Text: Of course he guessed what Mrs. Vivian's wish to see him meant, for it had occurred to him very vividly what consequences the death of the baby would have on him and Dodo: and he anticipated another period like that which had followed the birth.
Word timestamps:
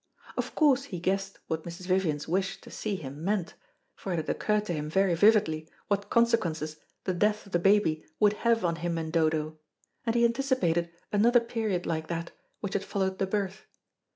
Of 0.35 0.55
course 0.55 0.85
he 0.85 0.99
guessed 0.99 1.37
what 1.45 1.63
Mrs. 1.63 1.85
Vivian's 1.85 2.27
wish 2.27 2.59
to 2.61 2.71
see 2.71 2.95
him 2.95 3.23
meant, 3.23 3.53
for 3.93 4.11
it 4.13 4.15
had 4.15 4.29
occurred 4.31 4.65
to 4.65 4.73
him 4.73 4.89
very 4.89 5.13
vividly 5.13 5.69
what 5.89 6.09
consequences 6.09 6.77
the 7.03 7.13
death 7.13 7.45
of 7.45 7.51
the 7.51 7.59
baby 7.59 8.03
would 8.19 8.33
have 8.41 8.65
on 8.65 8.77
him 8.77 8.97
and 8.97 9.13
Dodo: 9.13 9.59
and 10.03 10.15
he 10.15 10.25
anticipated 10.25 10.89
another 11.13 11.39
period 11.39 11.85
like 11.85 12.07
that 12.07 12.31
which 12.61 12.73
had 12.73 12.83
followed 12.83 13.19
the 13.19 13.27
birth. 13.27 13.67